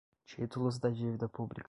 títulos 0.25 0.79
da 0.79 0.89
dívida 0.89 1.27
pública 1.29 1.59